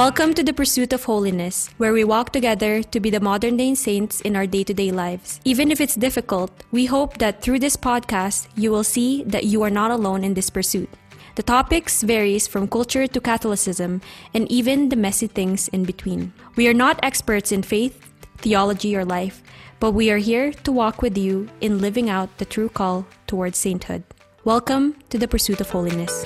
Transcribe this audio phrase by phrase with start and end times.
[0.00, 3.74] Welcome to the Pursuit of Holiness, where we walk together to be the modern day
[3.74, 5.42] saints in our day to day lives.
[5.44, 9.60] Even if it's difficult, we hope that through this podcast, you will see that you
[9.60, 10.88] are not alone in this pursuit.
[11.36, 14.00] The topics varies from culture to Catholicism
[14.32, 16.32] and even the messy things in between.
[16.56, 18.00] We are not experts in faith,
[18.38, 19.42] theology, or life,
[19.80, 23.58] but we are here to walk with you in living out the true call towards
[23.58, 24.04] sainthood.
[24.44, 26.24] Welcome to the Pursuit of Holiness.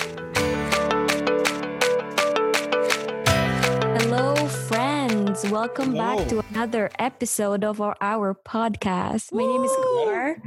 [5.44, 5.52] Friends.
[5.52, 9.32] Welcome back to another episode of our, our podcast.
[9.32, 10.04] My name is Woo!
[10.04, 10.42] Gar.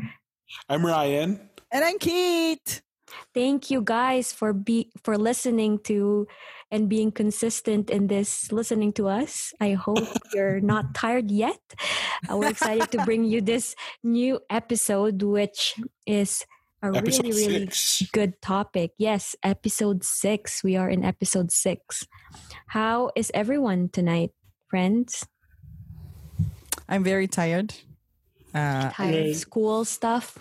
[0.70, 1.40] I'm Ryan.
[1.72, 2.82] And I'm Kate.
[3.34, 6.28] Thank you guys for be for listening to
[6.72, 9.54] and being consistent in this listening to us.
[9.60, 11.62] I hope you're not tired yet.
[12.30, 16.44] Uh, we're excited to bring you this new episode, which is
[16.84, 18.04] a Episode really, really six.
[18.12, 18.92] good topic.
[18.98, 20.64] Yes, episode six.
[20.64, 22.06] We are in episode six.
[22.68, 24.32] How is everyone tonight,
[24.70, 25.26] friends?
[26.88, 27.74] I'm very tired.
[28.54, 30.38] Uh, Tired of school stuff?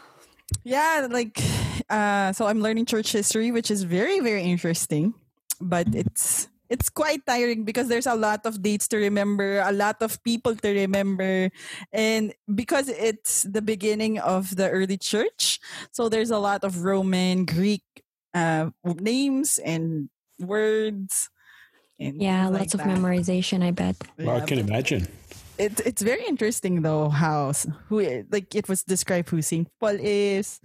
[0.65, 1.43] yeah, like,
[1.91, 5.15] uh, so I'm learning church history, which is very, very interesting,
[5.61, 10.03] but it's it's quite tiring because there's a lot of dates to remember, a lot
[10.03, 11.51] of people to remember,
[11.93, 15.61] and because it's the beginning of the early church,
[15.93, 17.85] so there's a lot of Roman, Greek
[18.35, 21.31] uh, names and words.
[21.99, 22.89] And Yeah, things like lots of that.
[22.89, 23.97] memorization, I bet.
[24.19, 25.09] Well, I Yeah, can imagine.
[25.59, 27.53] it, it's very interesting though how
[27.89, 30.61] who like it was described who Saint Paul is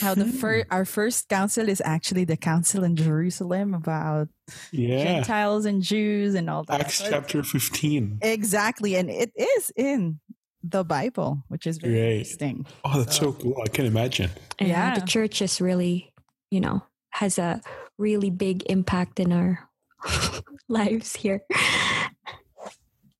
[0.00, 0.72] how the fir- hmm.
[0.74, 4.28] our first council is actually the council in Jerusalem about
[4.72, 5.02] Yeah.
[5.04, 8.18] Gentiles and Jews and all that Acts So it- chapter 15.
[8.22, 10.18] exactly and it is in
[10.64, 12.18] the Bible which is very Right.
[12.26, 13.54] interesting Oh, that's so cool.
[13.64, 14.30] I can imagine.
[14.60, 15.06] Yeah, the Yeah.
[15.06, 16.12] church is really,
[16.50, 17.60] you know, has a
[17.98, 19.68] really big impact in our
[20.68, 21.42] lives here.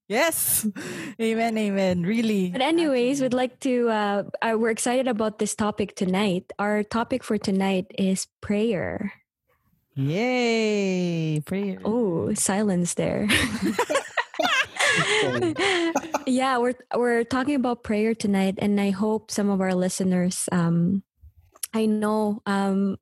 [0.08, 0.66] yes
[1.20, 3.88] amen amen really But anyways, we'd like to.
[3.88, 6.52] Uh, uh, we're excited about this topic tonight.
[6.58, 9.12] Our topic for tonight is prayer.
[9.94, 13.28] yay prayer Oh, silence there.
[16.26, 20.48] yeah, we're we're talking about prayer tonight, and I hope some of our listeners.
[20.52, 21.02] Um,
[21.72, 22.96] I know, um,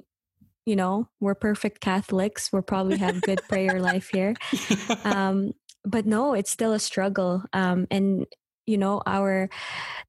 [0.71, 2.53] you know, we're perfect Catholics.
[2.53, 4.37] We'll probably have good prayer life here.
[5.03, 5.53] um,
[5.85, 7.43] but no, it's still a struggle.
[7.53, 8.25] Um, and
[8.67, 9.51] you know, our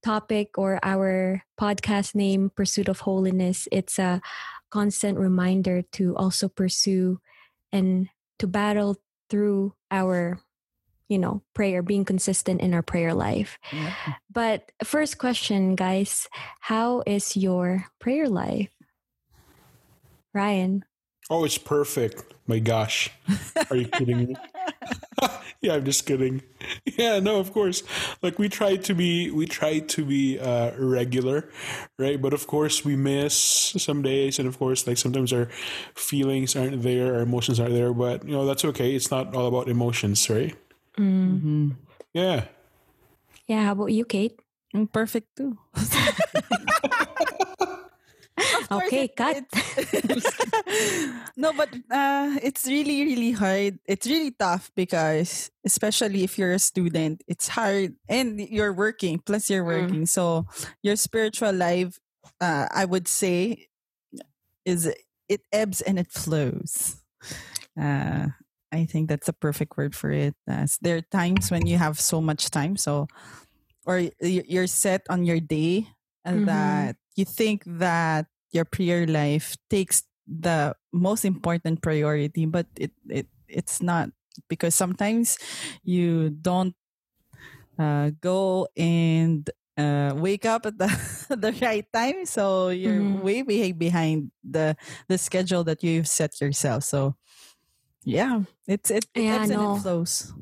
[0.04, 4.22] topic or our podcast name, "Pursuit of Holiness," it's a
[4.70, 7.20] constant reminder to also pursue
[7.74, 8.98] and to battle
[9.32, 10.38] through our,
[11.10, 13.58] you know, prayer, being consistent in our prayer life.
[13.74, 13.94] Yeah.
[14.30, 16.30] But first question, guys,
[16.60, 18.70] how is your prayer life,
[20.34, 20.84] Ryan?
[21.30, 22.34] oh, it's perfect.
[22.48, 23.10] My gosh.
[23.70, 24.36] Are you kidding me?
[25.62, 26.42] yeah, I'm just kidding.
[26.98, 27.84] Yeah, no, of course.
[28.22, 31.50] Like we try to be we try to be uh regular,
[31.98, 32.22] right?
[32.22, 33.36] But of course we miss
[33.78, 35.48] some days and of course like sometimes our
[35.96, 38.96] feelings aren't there, our emotions aren't there, but you know, that's okay.
[38.96, 40.56] It's not all about emotions, right?
[40.98, 41.42] Mm.
[41.42, 41.76] Mhm.
[42.14, 42.46] Yeah.
[43.48, 44.40] Yeah, how about you, Kate?
[44.74, 45.92] I'm perfect too Of
[48.72, 49.44] course, Okay, it- cut.
[51.38, 53.80] no, but uh, it's really, really hard.
[53.86, 59.20] It's really tough because, especially if you're a student, it's hard and you're working.
[59.20, 59.82] Plus, you're Mm.
[59.82, 60.46] working, so
[60.84, 62.00] your spiritual life,
[62.40, 63.68] uh, I would say,
[64.66, 64.88] is
[65.30, 66.98] it ebbs and it flows.
[67.80, 68.28] Uh,
[68.72, 70.36] I think that's a perfect word for it.
[70.50, 73.08] Uh, there are times when you have so much time, so
[73.86, 75.88] or you're set on your day
[76.24, 76.46] and Mhm.
[76.46, 83.28] that you think that your prayer life takes the most important priority but it, it
[83.48, 84.10] it's not
[84.50, 85.38] because sometimes
[85.84, 86.76] you don't
[87.80, 90.88] uh, go and uh, wake up at the,
[91.30, 93.22] the right time so you're Mhm.
[93.22, 94.76] way way behind the
[95.08, 97.16] the schedule that you've set yourself so
[98.04, 99.76] yeah it's it, it Yeah, no.
[99.76, 100.34] it flows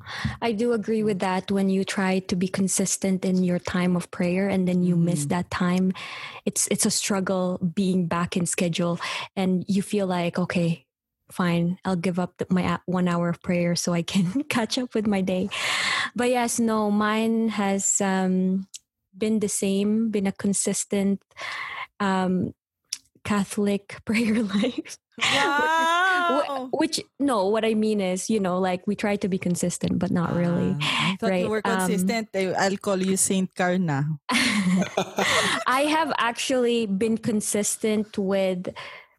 [0.42, 1.52] I do agree with that.
[1.52, 5.26] When you try to be consistent in your time of prayer and then you miss
[5.26, 5.30] Mhm.
[5.30, 5.94] that time,
[6.46, 9.00] it's it's a struggle being back in schedule,
[9.36, 10.86] and you feel like okay,
[11.32, 14.96] fine, I'll give up the, my one hour of prayer so I can catch up
[14.96, 15.50] with my day.
[16.16, 18.68] But yes, no, mine has um,
[19.18, 21.22] been the same, been a consistent
[22.00, 22.54] um,
[23.24, 24.98] Catholic prayer life.
[25.30, 25.70] wow
[26.30, 29.98] Wh- Which no, what I mean is, you know, like we try to be consistent,
[29.98, 30.78] but not really.
[30.80, 32.30] I thought Right, you were um, consistent.
[32.36, 34.06] I- I'll call you Saint Carna.
[35.68, 38.70] I have actually been consistent with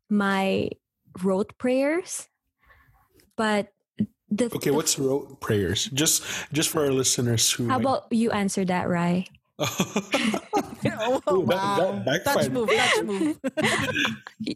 [0.09, 0.71] my
[1.23, 2.29] rote prayers,
[3.37, 3.73] but
[4.31, 5.91] the, Okay, the- what's rote prayers?
[5.93, 6.23] Just
[6.53, 9.27] just for our listeners who how might- about you answer that, Rai?
[9.59, 9.67] oh,
[11.31, 12.03] Ooh, that- wow.
[12.07, 13.37] that touch move, touch move.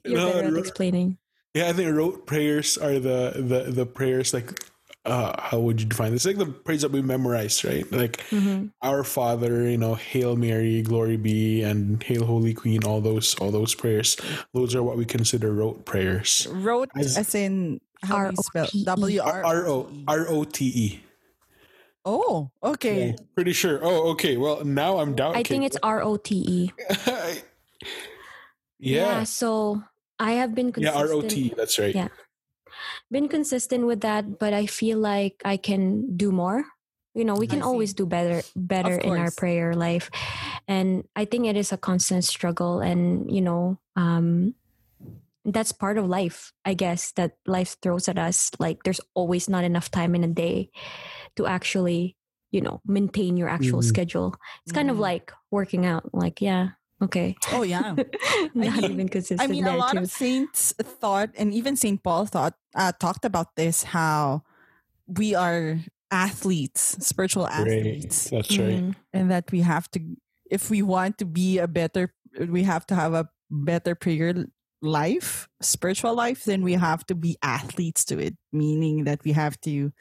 [0.07, 1.19] You're No, better at explaining.
[1.55, 4.59] Yeah, I think rote prayers are the the the prayers like
[5.07, 6.25] uh how would you define this?
[6.27, 7.87] Like the prayers that we memorize, right?
[7.93, 8.73] Like Mhm.
[8.83, 12.83] Our Father, you know, Hail Mary, Glory be, and Hail Holy Queen.
[12.85, 14.17] All those all those prayers.
[14.53, 16.49] Those are what we consider rote prayers.
[16.51, 18.85] Wrote As- as in how do you spell R-O-T-E.
[18.85, 21.01] W R R O R O T E.
[22.05, 23.17] Oh, okay.
[23.35, 23.79] Pretty sure.
[23.81, 24.37] Oh, okay.
[24.37, 25.41] Well, now I'm doubting.
[25.41, 26.73] I think it's R O T E.
[28.79, 29.23] yeah.
[29.25, 29.83] So
[30.25, 31.11] I have been Yeah, consistent.
[31.11, 31.35] R O T.
[31.41, 31.95] E, That's right.
[31.95, 32.09] Yeah.
[33.13, 36.65] Been consistent with that, but I feel like I can do more.
[37.13, 40.11] You know, we can always do better better in our prayer life.
[40.67, 44.57] And I think it is a constant struggle and, you know, um
[45.45, 48.51] that's part of life, I guess, that life throws at us.
[48.59, 50.73] Like there's always not enough time in a day
[51.37, 52.17] to actually,
[52.51, 53.93] you know, maintain your actual Mhm.
[53.93, 54.35] schedule.
[54.65, 55.05] It's kind of Mhm.
[55.05, 56.09] like working out.
[56.17, 57.37] Like, yeah, okay.
[57.53, 57.95] Oh yeah.
[58.55, 59.99] not mean- even consistent I mean, a lot too.
[60.05, 64.43] of saints thought, and even Saint Paul thought, uh, talked about this how
[65.07, 65.79] we are
[66.11, 67.55] athletes, spiritual Right.
[67.67, 68.83] athletes, That's right.
[68.83, 68.95] Mhm.
[69.13, 70.01] and that we have to,
[70.51, 74.47] if we want to be a better, we have to have a better prayer
[74.83, 76.45] life, spiritual life.
[76.45, 79.93] Then we have to be athletes to it, meaning that we have to,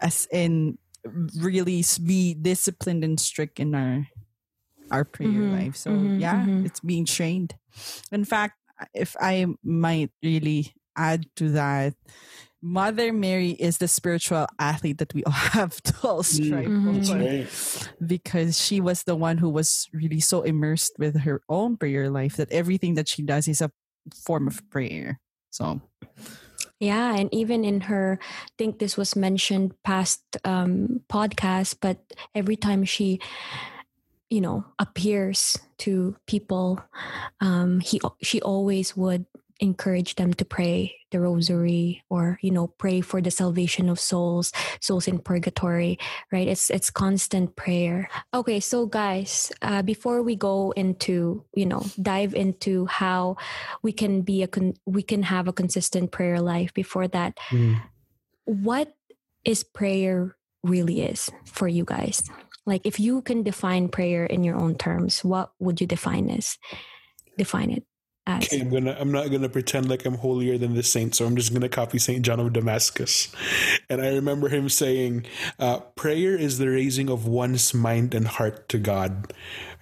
[0.00, 0.78] as in,
[1.40, 4.06] really be disciplined and strict in our
[4.90, 5.76] our prayer Mhm, life.
[5.76, 6.66] So mhm, yeah, mhm.
[6.66, 7.54] it's being trained.
[8.12, 8.54] In fact,
[8.94, 11.94] if I might really add to that,
[12.62, 16.94] Mother Mary is the spiritual athlete that we all have to all strive Mhm.
[16.94, 17.48] That's for right.
[18.06, 22.36] because she was the one who was really so immersed with her own prayer life
[22.36, 23.70] that everything that she does is a
[24.14, 25.20] form of prayer.
[25.50, 25.80] So
[26.80, 31.98] Yeah, and even in her, I think this was mentioned past um, podcast, but
[32.34, 33.20] every time she,
[34.30, 36.80] you know, appears to people,
[37.40, 39.26] um, he she always would
[39.60, 44.52] encourage them to pray the rosary or you know pray for the salvation of souls
[44.82, 45.96] souls in purgatory
[46.30, 46.46] right?
[46.46, 48.10] It's it's constant prayer.
[48.34, 53.36] Okay so guys uh, before we go into you know dive into how
[53.82, 57.80] we can be a con- we can have a consistent prayer life before that Mm.
[58.44, 58.92] what
[59.44, 62.22] is prayer really is for you guys
[62.66, 66.58] like if you can define prayer in your own terms what would you define as
[67.38, 67.84] define it
[68.26, 68.96] as Okay, I'm gonna.
[68.98, 71.14] I'm not gonna pretend like I'm holier than the saint.
[71.14, 73.32] So I'm just gonna copy Saint John of Damascus,
[73.88, 75.26] and I remember him saying,
[75.60, 79.32] uh, "Prayer is the raising of one's mind and heart to God."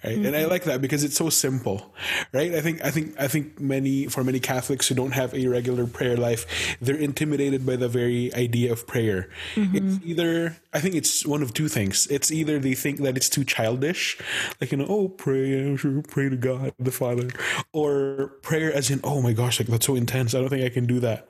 [0.03, 0.51] Right, and I mm-hmm.
[0.51, 1.93] like that because it's so simple,
[2.31, 2.53] right?
[2.53, 2.83] I think.
[2.83, 3.19] I think.
[3.19, 7.65] I think many for many Catholics who don't have a regular prayer life, they're intimidated
[7.65, 9.29] by the very idea of prayer.
[9.55, 10.09] It's mm-hmm.
[10.09, 10.57] either.
[10.73, 12.07] I think it's one of two things.
[12.07, 14.17] It's either they think that it's too childish,
[14.59, 15.77] like you know, oh, pray,
[16.09, 17.29] pray to God the Father,
[17.71, 20.35] or prayer as in, oh my gosh, like that's so intense.
[20.35, 21.27] I don't think I can do that,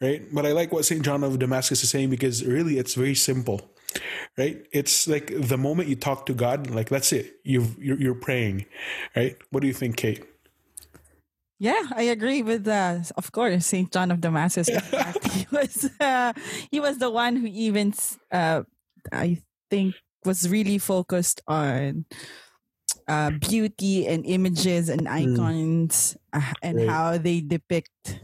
[0.00, 0.22] right?
[0.32, 3.62] But I like what Saint John of Damascus is saying because really, it's very simple,
[4.38, 4.64] right?
[4.72, 7.36] It's like the moment you talk to God, like that's it.
[7.44, 8.66] You've you're, you're praying,
[9.16, 9.36] right?
[9.50, 10.24] What do you think, Kate?
[11.58, 14.68] Yeah, I agree with uh, of course Saint John of Damascus.
[15.32, 16.32] He was uh,
[16.70, 17.94] he was the one who even
[18.30, 18.62] uh,
[19.12, 19.38] I
[19.70, 19.94] think
[20.24, 22.04] was really focused on
[23.08, 26.88] uh, beauty and images and icons uh, and Right.
[26.88, 28.20] how they depict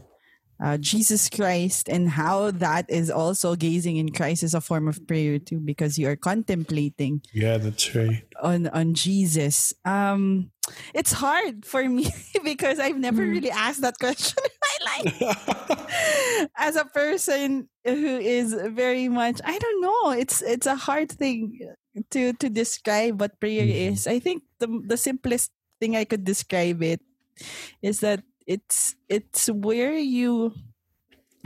[0.61, 4.99] uh, Jesus Christ and how that is also gazing in Christ is a form of
[5.07, 8.23] prayer too because you are contemplating Yeah, that's right.
[8.43, 9.73] on on Jesus.
[9.85, 10.51] Um
[10.93, 12.11] it's hard for me
[12.43, 13.31] because I've never Mm.
[13.39, 15.15] really asked that question in my life.
[16.57, 21.57] As a person who is very much I don't know, it's it's a hard thing
[22.11, 23.95] to to describe what prayer Mhm.
[23.95, 24.07] is.
[24.07, 26.99] I think the the simplest thing I could describe it
[27.81, 30.53] is that it's it's where you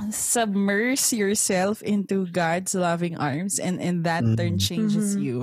[0.09, 4.65] submerge yourself into God's loving arms and and that turn Mhm.
[4.67, 5.21] changes Mhm.
[5.23, 5.37] you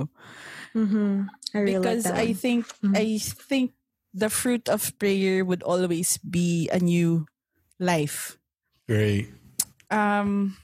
[0.75, 1.29] mm-hmm.
[1.55, 2.35] I really because like that I one.
[2.35, 2.93] think Mhm.
[2.97, 3.71] I think
[4.13, 7.25] the fruit of prayer would always be a new
[7.79, 8.37] life.
[8.89, 9.31] Right.
[9.89, 10.57] Um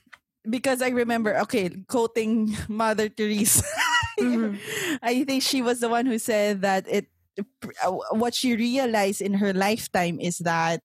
[0.47, 3.63] because I remember okay, quoting Mother Teresa.
[4.19, 4.59] Mhm.
[5.01, 7.07] I think she was the one who said that it
[8.12, 10.82] what she realized in her lifetime is that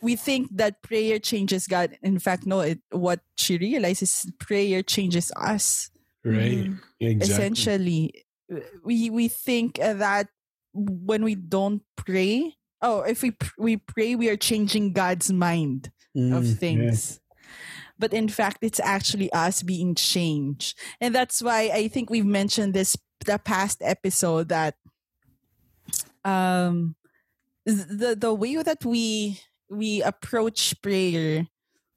[0.00, 1.96] we think that prayer changes God.
[2.02, 5.90] In fact, no, it, what she realized is prayer changes us.
[6.24, 6.66] Right.
[6.70, 6.80] Mhm.
[7.00, 7.34] Exactly.
[7.34, 8.24] essentially
[8.84, 10.26] we we think uh, that
[10.72, 15.90] when we don't pray oh if we pr- we pray we are changing god's mind
[16.16, 16.54] Mm, of yeah.
[16.54, 17.20] things
[17.98, 20.78] but in fact, it's actually us being changed.
[21.00, 24.74] And that's why I think we've mentioned this the past episode that
[26.28, 26.94] um
[27.64, 31.46] the the way that we we approach prayer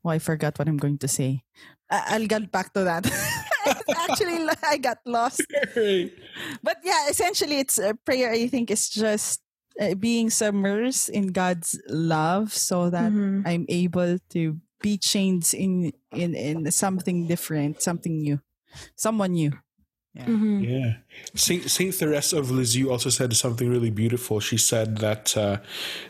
[0.04, 1.44] oh i forgot what i'm going to say.
[1.92, 3.04] I, will get back to that.
[4.08, 5.44] Actually i got lost.
[6.64, 9.42] But yeah essentially it's uh, prayer i think is just
[9.80, 13.44] uh, being submersed in god's love so that mm-hmm.
[13.46, 18.42] i'm able to be changed in in in something different something new
[18.96, 19.52] someone new
[20.14, 20.26] yeah.
[20.26, 20.60] Mm-hmm.
[20.60, 20.94] yeah.
[21.36, 24.40] Saint Saint Therese of Lisieux also said something really beautiful.
[24.40, 25.58] She said that uh,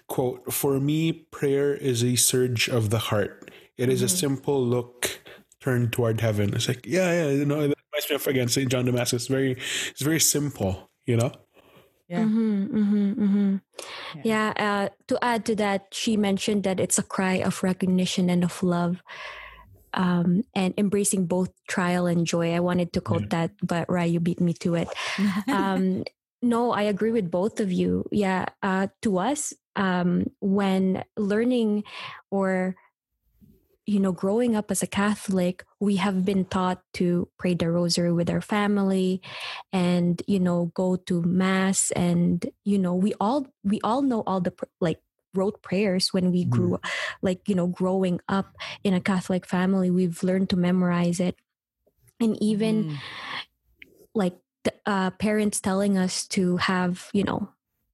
[0.07, 3.51] quote, "For me, prayer is a surge of the heart.
[3.77, 4.05] It is mm-hmm.
[4.05, 5.21] a simple look
[5.59, 8.71] turned toward heaven." It's like, yeah, yeah, you know, that reminds me of again Saint
[8.71, 9.27] John Damascus.
[9.27, 11.31] Very, it's very simple, you know.
[12.09, 12.23] Yeah.
[12.23, 13.55] Mm-hmm, mm-hmm, mm-hmm.
[14.23, 14.53] Yeah.
[14.57, 18.43] yeah uh, to add to that, she mentioned that it's a cry of recognition and
[18.43, 19.01] of love
[19.93, 22.53] um, and embracing both trial and joy.
[22.53, 24.89] I wanted to quote that, but Rai, you beat me to it.
[25.47, 26.03] Um,
[26.41, 28.05] no, I agree with both of you.
[28.11, 31.83] Yeah, uh, to us, um, when learning
[32.31, 32.75] or
[33.85, 38.11] you know, growing up as a Catholic, we have been taught to pray the rosary
[38.11, 39.21] with our family
[39.73, 44.39] and, you know, go to mass and, you know, we all, we all know all
[44.39, 44.99] the like
[45.33, 46.89] rote prayers when we grew mm.
[47.21, 51.35] like you know growing up in a catholic family we've learned to memorize it.
[52.19, 52.97] And even mm.
[54.13, 57.49] like the, uh, parents telling us to have you know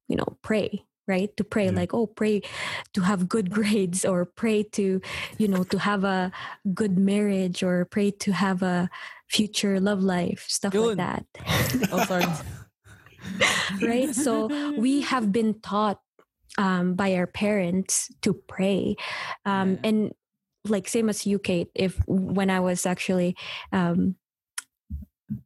[0.08, 1.34] you know pray right?
[1.38, 2.42] To pray like oh pray
[2.92, 5.00] to have good grades or pray to
[5.38, 6.30] you know to have a
[6.74, 8.90] good marriage or pray to have a
[9.26, 11.24] future love life stuff like that.
[11.90, 12.28] Oh sorry.
[13.82, 14.14] Right?
[14.14, 14.46] So
[14.78, 16.00] we have been taught
[16.58, 18.96] um, by our parents to pray.
[19.46, 19.80] Um, yeah.
[19.84, 20.14] and
[20.66, 23.36] like same as you kate if when i was actually
[23.72, 24.16] um,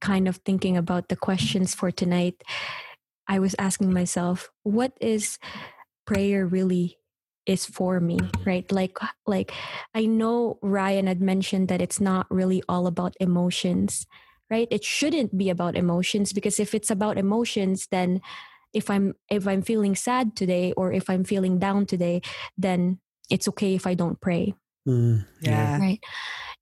[0.01, 2.43] kind of thinking about the questions for tonight
[3.29, 5.39] i was asking myself what is
[6.07, 6.99] prayer really
[7.45, 8.19] is for me?
[8.47, 8.71] Right?
[8.71, 9.53] Like like
[9.95, 14.07] i know ryan had mentioned that it's not really all about emotions
[14.51, 14.69] right?
[14.71, 18.21] It shouldn't be about emotions because if it's about emotions then
[18.73, 22.21] if i'm if i'm feeling sad today or if i'm feeling down today
[22.57, 22.99] then
[23.31, 24.55] it's okay if i don't pray.
[24.89, 25.79] Mm, yeah.
[25.79, 26.03] Right.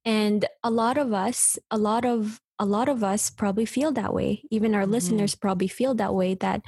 [0.05, 4.13] And a lot of us a lot of a lot of us probably feel that
[4.13, 4.43] way.
[4.51, 4.91] Even our mm-hmm.
[4.91, 6.61] listeners probably feel that way that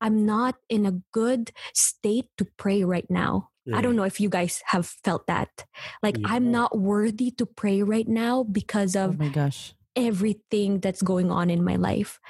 [0.00, 3.50] i'm not in a good state to pray right now.
[3.74, 5.64] I don't know if you guys have felt that.
[6.00, 6.28] Like yeah.
[6.30, 9.74] I'm not worthy to pray right now because oh of oh my gosh.
[9.96, 12.20] everything that's going on in my life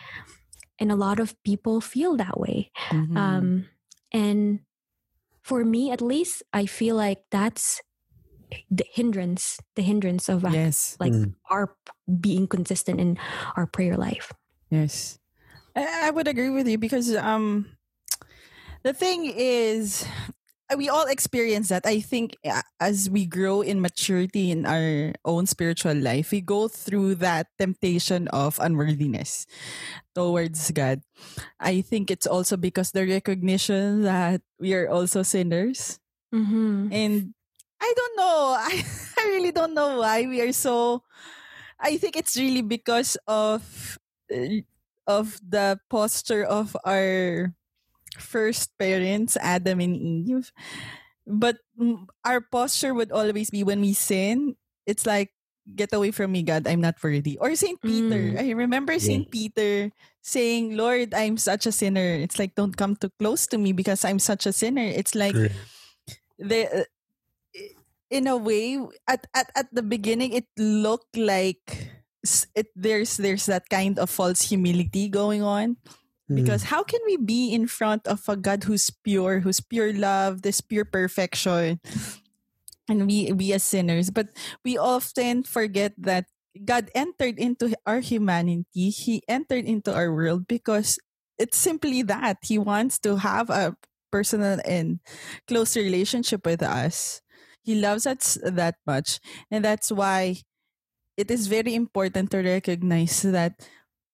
[0.79, 3.17] and a lot of people feel that way mm-hmm.
[3.17, 3.67] um,
[4.13, 4.61] and
[5.43, 7.81] for me at least i feel like that's
[8.71, 10.97] the hindrance the hindrance of yes.
[11.01, 11.35] like mm.
[11.51, 11.75] our
[12.21, 13.19] being consistent in
[13.57, 14.33] our prayer life
[14.71, 15.19] yes
[15.75, 17.67] i would agree with you because um
[18.85, 20.07] the thing is
[20.75, 21.87] we all experience that.
[21.87, 22.35] I think
[22.81, 28.27] as we grow in maturity in our own spiritual life, we go through that temptation
[28.29, 29.47] of unworthiness
[30.15, 31.03] towards God.
[31.61, 36.01] I think it's also because the recognition that we are also sinners.
[36.35, 36.91] Mm-hmm.
[36.91, 37.35] And
[37.81, 38.57] I don't know.
[38.59, 38.83] I,
[39.19, 41.05] I really don't know why we are so.
[41.79, 43.99] I think it's really because of
[44.33, 44.65] uh,
[45.07, 47.55] of the posture of our
[48.21, 50.53] first parents, Adam and Eve.
[51.27, 51.59] But
[52.25, 54.57] our posture would always be when we sin,
[54.87, 55.33] it's like,
[55.75, 57.39] get away from me, God, I'm not worthy.
[57.39, 57.81] Or St.
[57.83, 58.39] Peter.
[58.39, 58.39] Mm.
[58.39, 59.03] I remember yeah.
[59.03, 59.31] St.
[59.31, 59.91] Peter
[60.23, 62.15] saying, Lord, I'm such a sinner.
[62.15, 64.87] It's like, don't come too close to me because I'm such a sinner.
[64.87, 65.35] It's like,
[66.39, 66.85] the, uh,
[68.11, 71.97] in a way, at, at, at the beginning, it looked like
[72.55, 75.77] it there's there's that kind of false humility going on
[76.33, 76.67] because mm.
[76.67, 80.61] how can we be in front of a God who's pure, who's pure love, this
[80.61, 81.81] pure perfection,
[82.89, 84.11] and we we as sinners?
[84.11, 86.27] But we often forget that
[86.65, 88.91] God entered into our humanity.
[88.91, 90.99] He entered into our world because
[91.39, 93.77] it's simply that He wants to have a
[94.11, 94.99] personal and
[95.47, 97.23] close relationship with us.
[97.63, 99.19] He loves us that much,
[99.51, 100.43] and that's why
[101.17, 103.59] it is very important to recognize that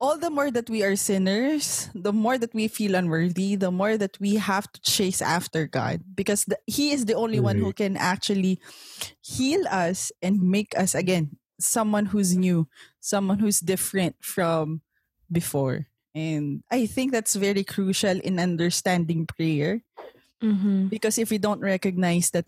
[0.02, 3.96] all the more that we are sinners, the more that we feel unworthy, the more
[3.96, 7.72] that we have to chase after God because the, He is the only one who
[7.72, 8.58] can actually
[9.22, 12.66] heal us and make us, again, someone who's new,
[12.98, 14.82] someone who's different from
[15.30, 15.86] before.
[16.16, 19.82] And I think that's very crucial in understanding prayer
[20.42, 20.88] mm-hmm.
[20.88, 22.44] because if we don't recognize that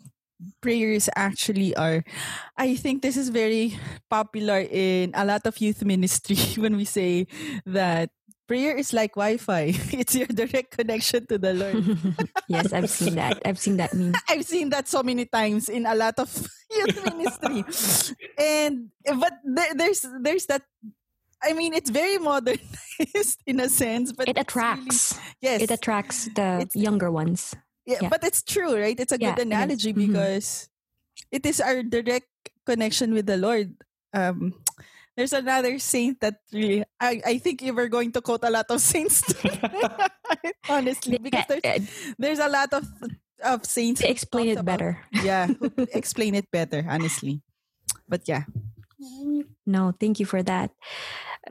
[0.61, 2.05] prayers actually are.
[2.57, 3.79] I think this is very
[4.11, 7.27] popular in a lot of youth ministry when we say
[7.67, 8.11] that
[8.47, 9.73] prayer is like wi-fi.
[9.93, 11.81] It's your direct connection to the lord.
[12.49, 13.41] Yes i've seen that.
[13.45, 14.13] I've seen that meme.
[14.29, 16.29] I've seen that so many times in a lot of
[16.71, 17.65] youth ministry.
[18.37, 20.63] And but there, there's there's that
[21.45, 25.13] I mean, it's very modernized in a sense, but it attracts.
[25.13, 27.55] Really, yes, it attracts the younger ones.
[27.87, 28.99] Yeah, yeah, but it's true, right?
[28.99, 30.13] It's a yeah, good analogy mm-hmm.
[30.13, 30.69] because
[31.31, 32.29] it is our direct
[32.65, 33.77] connection with the Lord.
[34.13, 34.55] Um,
[35.17, 38.67] there's another saint that really I, I think you were going to quote a lot
[38.71, 39.23] of saints
[40.69, 42.83] honestly because there's, there's a lot of
[43.43, 45.47] of saints explain it about, better yeah
[45.95, 47.43] explain it better honestly
[48.09, 48.43] but yeah
[49.67, 50.71] no thank you for that.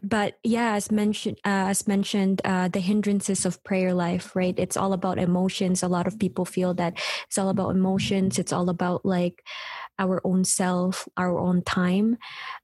[0.02, 4.56] But yeah as mentioned uh, as mentioned uh, the hindrances of prayer life right?
[4.58, 5.84] It's all about emotions.
[5.84, 8.40] A lot of people feel that it's all about emotions.
[8.40, 9.44] It's all about like
[10.00, 12.18] our own self our own time.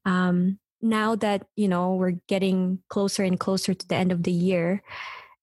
[0.05, 4.31] Um, now that you know we're getting closer and closer to the end of the
[4.31, 4.81] year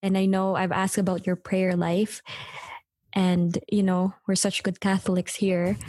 [0.02, 2.22] and i know i've asked about your prayer life
[3.12, 5.76] and you know we're such good catholics here.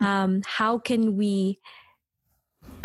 [0.00, 1.58] Um, how can we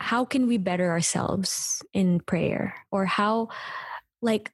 [0.03, 2.75] how can we better ourselves in prayer?
[2.91, 3.47] Or how
[4.21, 4.51] like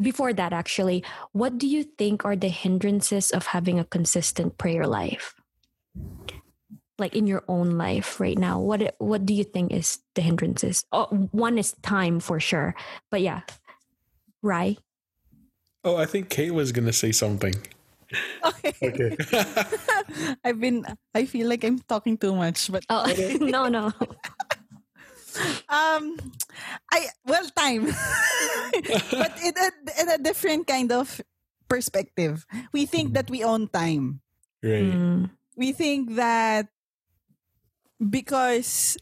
[0.00, 4.86] before that actually what do you think are the hindrances of having a consistent prayer
[4.86, 5.38] life?
[6.98, 10.82] Like in your own life right now what what do you think is the hindrances?
[10.90, 12.74] Oh, one is time for sure
[13.10, 13.46] but yeah.
[14.42, 14.78] Right
[15.86, 17.54] oh i think kate was gonna say something.
[18.46, 19.10] Okay, okay.
[20.46, 23.02] i've been i feel like i'm talking too much but oh
[23.40, 23.90] no no
[25.68, 26.16] um
[26.92, 27.86] i well time
[29.10, 29.68] but in a,
[30.00, 31.20] in a different kind of
[31.68, 34.20] perspective we think that we own time
[34.62, 35.30] right mm.
[35.56, 36.68] we think that
[37.98, 38.96] because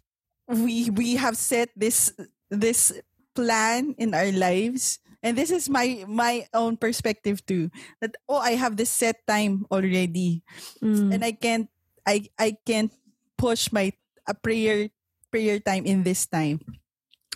[0.49, 2.13] we we have set this
[2.51, 2.93] this
[3.35, 8.55] plan in our lives and this is my my own perspective too that oh i
[8.55, 10.45] have this set time already
[10.79, 11.13] mm.
[11.13, 11.69] and i can't
[12.07, 12.93] i i can't
[13.37, 13.91] push my
[14.29, 14.89] a prayer
[15.35, 16.63] prayer time in this time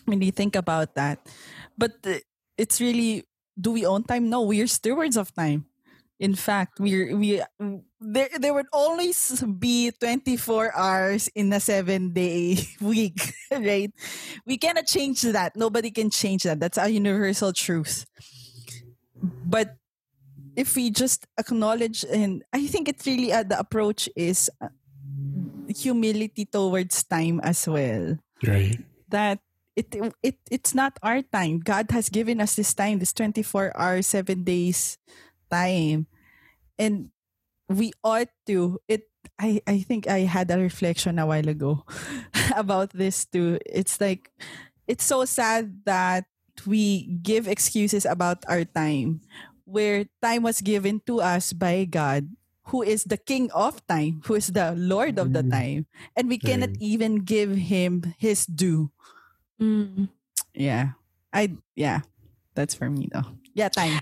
[0.06, 1.18] when you think about that
[1.74, 1.98] but
[2.54, 3.26] it's really
[3.58, 5.66] do we own time no we are stewards of time
[6.18, 7.42] in fact, we we
[8.00, 13.92] there there would always be 24 hours in a 7 day week, right?
[14.44, 15.54] We cannot change that.
[15.54, 16.58] Nobody can change that.
[16.58, 18.04] That's a universal truth.
[19.22, 19.78] But
[20.56, 24.74] if we just acknowledge and I think it's really uh, the approach is uh,
[25.70, 28.18] humility towards time as well.
[28.44, 28.78] Right.
[29.08, 29.40] That
[29.76, 31.60] it it it's not our time.
[31.60, 34.98] God has given us this time, this 24 hour 7 days
[35.50, 36.06] time
[36.78, 37.10] and
[37.68, 39.08] we ought to it
[39.40, 41.84] i i think i had a reflection a while ago
[42.56, 44.30] about this too it's like
[44.86, 46.24] it's so sad that
[46.66, 49.20] we give excuses about our time
[49.64, 52.28] where time was given to us by god
[52.68, 55.50] who is the king of time who is the lord of the mm.
[55.50, 58.90] time and we cannot even give him his due
[59.60, 60.08] mm.
[60.54, 60.96] yeah
[61.32, 62.00] i yeah
[62.54, 64.00] that's for me though yeah time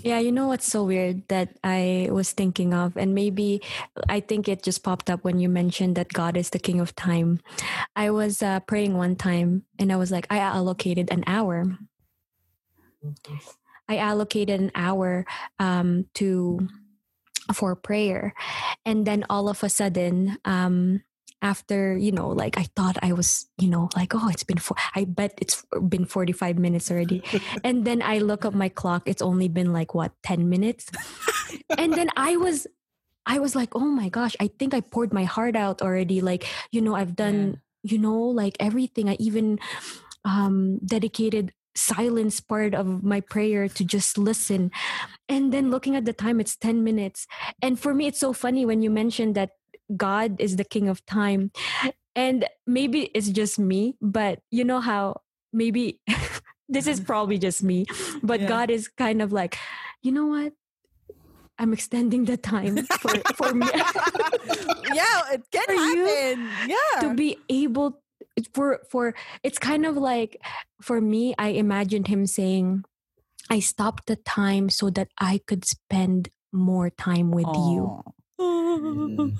[0.00, 3.60] yeah, you know what's so weird that I was thinking of, and maybe
[4.08, 6.96] I think it just popped up when you mentioned that God is the king of
[6.96, 7.40] time.
[7.94, 11.76] I was uh, praying one time and I was like, I allocated an hour.
[13.88, 15.26] I allocated an hour
[15.58, 16.68] um, to
[17.54, 18.34] for prayer,
[18.84, 21.02] and then all of a sudden, um,
[21.42, 24.76] after you know like i thought i was you know like oh it's been four
[24.94, 27.22] i bet it's been 45 minutes already.
[27.64, 30.88] And then i look up my clock it's only been like what 10 minutes?
[31.76, 32.66] And then i was
[33.26, 36.22] i was like oh my gosh i think i poured my heart out already.
[36.22, 37.90] Like you know i've done yeah.
[37.92, 39.10] you know like everything.
[39.10, 39.58] I even
[40.24, 44.70] um dedicated silence part of my prayer to just listen
[45.28, 47.26] and then looking at the time it's 10 minutes
[47.62, 49.52] and for me it's so funny when you mentioned that
[49.96, 51.50] God is the king of time.
[52.14, 55.20] And maybe it's just me, but you know how
[55.52, 56.00] maybe
[56.68, 57.06] this is mm-hmm.
[57.06, 57.86] probably just me,
[58.22, 58.48] but yeah.
[58.48, 59.58] God is kind of like,
[60.02, 60.52] you know what?
[61.58, 63.66] I'm extending the time for, for me.
[64.94, 66.48] yeah, it can for happen.
[66.68, 67.00] yeah.
[67.00, 68.02] To be able
[68.54, 70.40] for for it's kind of like
[70.80, 72.84] for me, I imagined him saying,
[73.50, 78.02] I stopped the time so that I could spend more time with Aww.
[78.38, 79.32] you.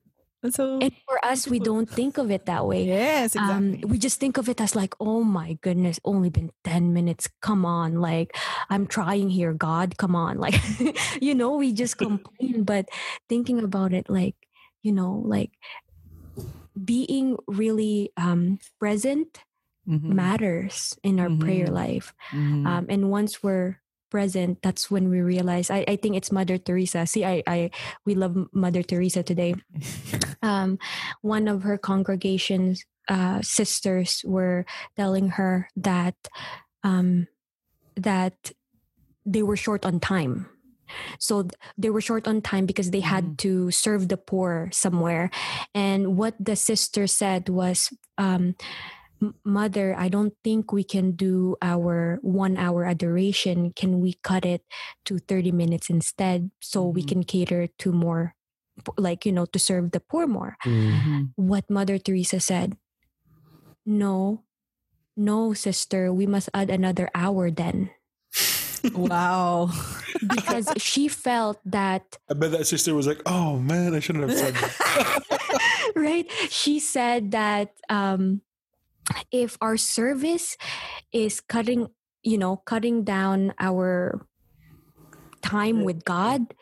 [0.50, 2.84] So and for us, we don't think of it that way.
[2.84, 6.92] yes, Um, we just think of it as like, oh my goodness, only been 10
[6.92, 7.30] minutes.
[7.40, 7.96] Come on.
[8.00, 8.36] Like,
[8.68, 9.96] I'm trying here, God.
[9.96, 10.36] Come on.
[10.44, 10.60] Like,
[11.22, 12.64] you know, we just complain.
[12.64, 12.90] But
[13.26, 14.36] thinking about it, like,
[14.82, 15.52] you know, like
[16.82, 19.40] being really um, present
[19.88, 21.72] Mhm, matters in our prayer Mhm.
[21.74, 22.14] life.
[22.32, 22.66] mhm.
[22.66, 25.70] Um, and once we're present, that's when we realize.
[25.70, 27.04] I, I think it's Mother Teresa.
[27.06, 27.70] See, I, I
[28.06, 29.54] we love Mother Teresa today.
[30.42, 30.78] Um,
[31.22, 36.16] one of her congregation's uh, sisters were telling her that
[36.82, 37.28] um,
[37.96, 38.52] that
[39.24, 40.46] they were short on time.
[41.18, 43.38] So they were short on time because they had Mhm.
[43.38, 45.30] to serve the poor somewhere.
[45.74, 48.54] And what the sister said was, um,
[49.44, 53.72] Mother, I don't think we can do our one hour adoration.
[53.72, 54.62] Can we cut it
[55.06, 57.08] to 30 minutes instead so we Mhm.
[57.08, 58.34] can cater to more,
[58.98, 60.56] like, you know, to serve the poor more?
[60.66, 60.90] Mm.
[60.92, 61.32] Mhm.
[61.36, 62.76] What Mother Teresa said,
[63.86, 64.44] no,
[65.16, 67.90] no, sister, we must add another hour then.
[68.92, 69.70] Wow.
[70.26, 74.32] Because she felt that I bet that sister was like, "Oh man, I shouldn't have
[74.32, 74.72] said that."
[75.96, 78.40] right she said that um
[79.30, 80.56] if our service
[81.12, 81.88] is cutting
[82.22, 84.26] you know cutting down our
[85.42, 86.54] time with god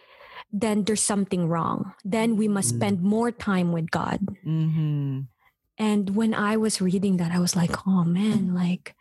[0.52, 2.76] then there's something wrong then we must Mm.
[2.76, 5.30] spend more time with god hmm
[5.78, 8.94] and when i was reading that i was like oh man like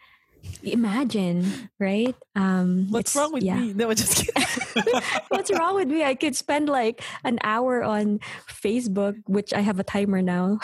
[0.63, 3.57] imagine right um What's wrong with yeah.
[3.59, 3.73] me?
[3.73, 5.01] No, just kidding.
[5.29, 6.03] What's wrong with me?
[6.03, 10.59] I could spend like an hour on Facebook, which I have a timer now.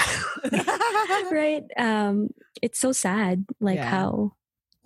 [1.32, 1.64] right?
[1.78, 2.30] Um,
[2.62, 3.90] it's so sad, like Yeah.
[3.90, 4.34] how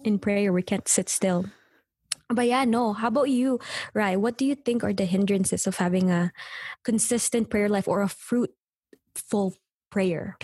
[0.03, 1.45] in prayer we can't sit still.
[2.29, 2.93] But yeah, no.
[2.93, 3.59] How about you,
[3.93, 4.15] Rai?
[4.15, 6.31] What do you think are the hindrances of having a
[6.83, 9.55] consistent prayer life or a fruitful
[9.91, 10.37] prayer?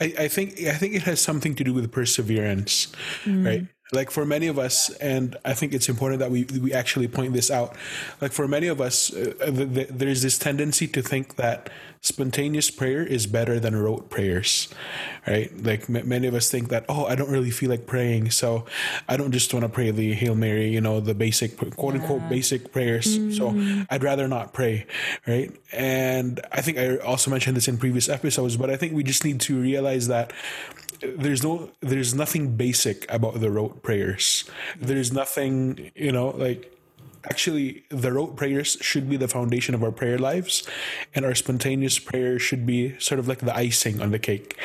[0.00, 2.88] I, I think I think it has something to do with perseverance.
[3.24, 3.46] Mm.
[3.46, 7.08] right like for many of us and i think it's important that we we actually
[7.08, 7.74] point this out
[8.20, 11.70] like for many of us uh, th- th- there's this tendency to think that
[12.00, 14.68] spontaneous prayer is better than rote prayers
[15.26, 15.50] right?
[15.64, 18.66] Like m- many of us think that oh i don't really feel like praying so
[19.08, 22.28] i don't just want to pray the hail mary you know the basic quote unquote
[22.28, 23.36] basic prayers.
[23.36, 23.54] So
[23.90, 24.86] i'd rather not pray
[25.26, 25.50] right?
[25.72, 29.24] And i think i also mentioned this in previous episodes but i think we just
[29.24, 30.32] need to realize that
[31.00, 34.48] there's no there's nothing basic about the rote prayers
[34.80, 36.74] there's nothing you know like
[37.24, 40.66] actually the rote prayers should be the foundation of our prayer lives
[41.14, 44.58] and our spontaneous prayer should be sort of like the icing on the cake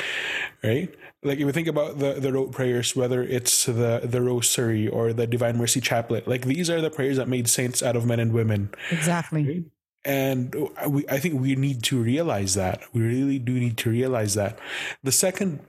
[0.63, 0.93] right
[1.23, 5.13] like if you think about the the rote prayers whether it's the the rosary or
[5.13, 8.19] the divine mercy chaplet like these are the prayers that made saints out of men
[8.19, 9.65] and women exactly.
[10.05, 10.55] and
[10.87, 12.81] we, I think we need to realize that.
[12.91, 14.59] We really do need to realize that.
[15.01, 15.61] The second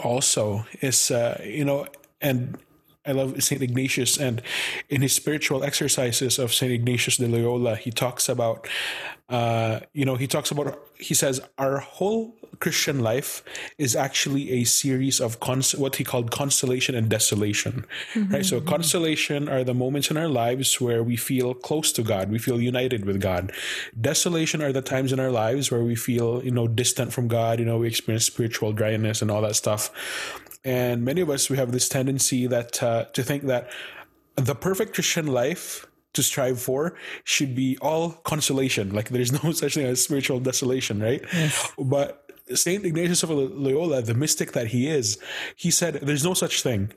[0.00, 1.86] also is, uh, you know,
[2.20, 2.58] and
[3.08, 3.62] I love St.
[3.62, 4.42] Ignatius, and
[4.88, 6.70] in his spiritual exercises of St.
[6.70, 8.68] Ignatius de Loyola, he talks about,
[9.28, 13.42] uh, you know, he talks about, he says, our whole Christian life
[13.78, 17.86] is actually a series of cons- what he called consolation and desolation,
[18.30, 18.44] right?
[18.44, 22.38] So, consolation are the moments in our lives where we feel close to God, we
[22.38, 23.52] feel united with God.
[23.98, 27.58] Desolation are the times in our lives where we feel, you know, distant from God,
[27.58, 29.90] you know, we experience spiritual dryness and all that stuff.
[30.64, 33.70] And many of us, we have this tendency that uh, to think that
[34.36, 36.94] the perfect Christian life to strive for
[37.24, 38.92] should be all consolation.
[38.92, 41.24] Like there's no such thing as spiritual desolation, right?
[41.78, 45.18] But Saint Ignatius of Loyola, the mystic that he is,
[45.56, 46.92] he said there's no such thing.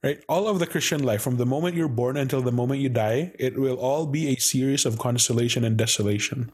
[0.00, 0.22] Right?
[0.28, 3.32] All of the Christian life, from the moment you're born until the moment you die,
[3.36, 6.52] it will all be a series of consolation and desolation.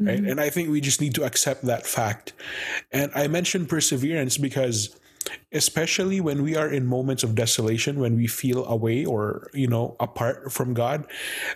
[0.00, 0.18] Right?
[0.18, 2.32] And I think we just need to accept that fact.
[2.90, 4.96] And I mentioned perseverance because
[5.52, 9.96] especially when we are in moments of desolation when we feel away or you know
[10.00, 11.06] apart from god.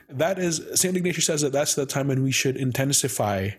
[0.09, 3.51] That is saint ignatius says that that's the time when we should intensify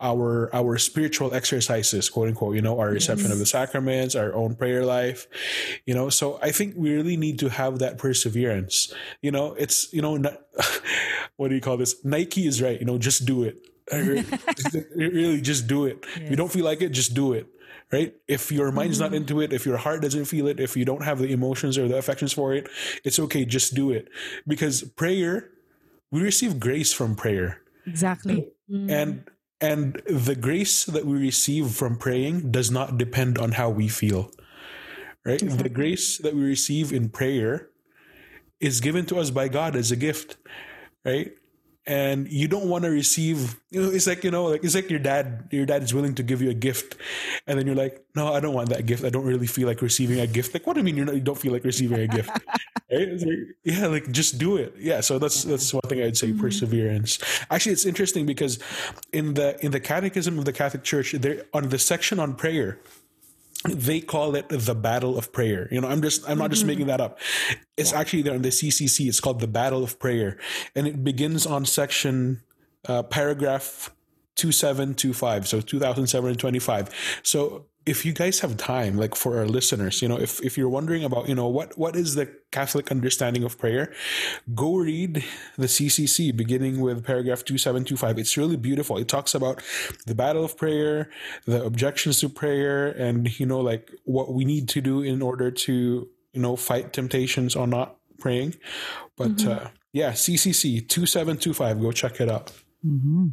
[0.00, 4.54] our our spiritual exercises quote unquote you know our reception of the sacraments our own
[4.54, 5.26] prayer life
[5.84, 6.08] you know.
[6.08, 8.92] So i think we really need to have that perseverance.
[9.22, 10.40] You know it's you know not,
[11.36, 12.02] what do you call this?
[12.04, 13.66] Nike is right you know just do it
[14.96, 17.46] really just do it if you don't feel like it just do it
[17.92, 18.14] right?
[18.28, 19.16] If your mind's not mm-hmm.
[19.16, 21.88] into it, if your heart doesn't feel it, if you don't have the emotions or
[21.88, 22.68] the affections for it,
[23.04, 23.44] it's okay.
[23.44, 24.08] Just do it.
[24.46, 25.50] Because prayer,
[26.10, 27.62] we receive grace from prayer.
[27.86, 28.48] Exactly.
[28.70, 28.90] Mm.
[28.90, 29.24] And
[29.62, 34.30] and the grace that we receive from praying does not depend on how we feel.
[35.24, 35.40] Right?
[35.40, 37.68] The grace that we receive in prayer
[38.58, 40.38] is given to us by God as a gift.
[41.04, 41.32] Right?
[41.90, 44.88] And you don't want to receive you know it's like you know like it's like
[44.88, 46.94] your dad your dad is willing to give you a gift
[47.48, 49.04] and then you're like no i don't want that gift.
[49.04, 50.54] I don't really feel like receiving a gift.
[50.54, 52.30] Like what do you mean you're not, you don't feel like receiving a gift?
[52.92, 53.08] Right?
[53.08, 54.74] like, yeah like just do it.
[54.76, 56.40] Yeah so that's that's one thing i'd say mm-hmm.
[56.40, 57.18] perseverance.
[57.48, 58.58] Actually it's interesting because
[59.12, 62.80] in the in the catechism of the catholic church there on the section on prayer
[63.68, 65.68] they call it the battle of prayer.
[65.70, 66.52] You know, I'm just, I'm not mm-hmm.
[66.52, 67.18] just making that up.
[67.76, 69.06] It's actually there in the CCC.
[69.06, 70.38] It's called the battle of prayer.
[70.74, 72.42] And it begins on section,
[72.88, 73.94] uh, paragraph
[74.36, 75.48] 2725.
[75.48, 77.20] So 2725.
[77.22, 80.68] So if you guys have time, like for our listeners, you know, if, if you're
[80.68, 83.92] wondering about, you know, what, what is the Catholic understanding of prayer,
[84.54, 85.24] go read
[85.58, 88.18] the CCC beginning with paragraph 2725.
[88.18, 88.96] It's really beautiful.
[88.96, 89.60] It talks about
[90.06, 91.10] the battle of prayer,
[91.46, 95.50] the objections to prayer, and, you know, like what we need to do in order
[95.50, 98.54] to, you know, fight temptations on not praying.
[99.16, 99.66] But, mm-hmm.
[99.66, 101.80] uh, yeah, CCC 2725.
[101.80, 102.52] Go check it out.
[102.86, 103.30] Mm-hmm.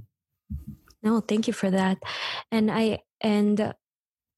[1.04, 2.00] No, thank you for that.
[2.52, 3.76] And I, and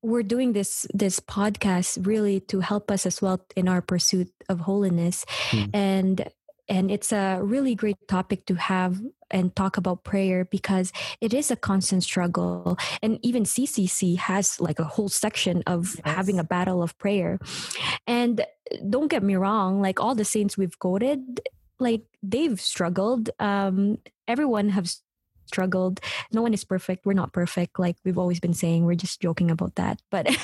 [0.01, 4.61] we're doing this this podcast really to help us as well in our pursuit of
[4.61, 5.69] holiness mm.
[5.73, 6.29] and
[6.69, 11.51] and it's a really great topic to have and talk about prayer because it is
[11.51, 16.15] a constant struggle and even ccc has like a whole section of yes.
[16.15, 17.37] having a battle of prayer
[18.07, 18.45] and
[18.89, 21.41] don't get me wrong like all the saints we've quoted
[21.79, 25.01] like they've struggled um everyone has
[25.49, 25.99] struggled.
[26.31, 27.05] No one is perfect.
[27.05, 27.79] We're not perfect.
[27.79, 30.01] Like we've always been saying, we're just joking about that.
[30.09, 30.29] But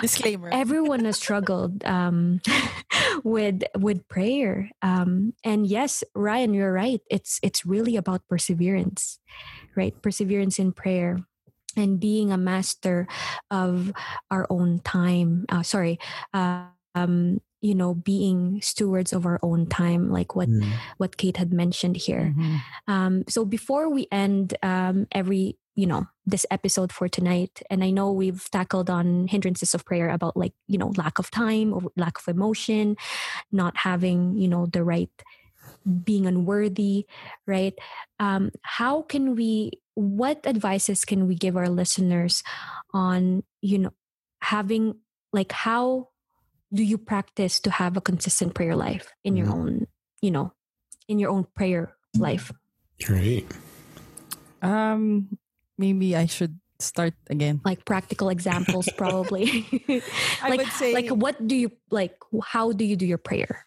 [0.00, 2.40] disclaimer everyone has struggled um,
[3.24, 9.18] with with prayer um, and yes ryan you're right it's it's really about perseverance
[9.74, 11.18] right perseverance in prayer
[11.76, 13.06] and being a master
[13.50, 13.92] of
[14.30, 15.98] our own time uh, sorry
[16.34, 20.68] uh, um, you know being stewards of our own time like what mm.
[20.98, 22.56] what kate had mentioned here mm-hmm.
[22.86, 27.90] um, so before we end um, every you know this episode for tonight and i
[27.90, 31.82] know we've tackled on hindrances of prayer about like you know lack of time or
[31.96, 32.96] lack of emotion
[33.52, 35.10] not having you know the right
[36.04, 37.06] being unworthy
[37.46, 37.74] right
[38.18, 42.42] um, how can we what advices can we give our listeners
[42.92, 43.92] on you know
[44.40, 44.94] having
[45.32, 46.08] like how
[46.72, 49.84] do you practice to have a consistent prayer life in your mm-hmm.
[49.84, 49.86] own
[50.20, 50.52] you know
[51.08, 52.52] in your own prayer life
[53.04, 53.46] great
[54.62, 55.28] um
[55.78, 59.66] maybe i should start again like practical examples probably
[60.42, 63.66] i like, would say like what do you like how do you do your prayer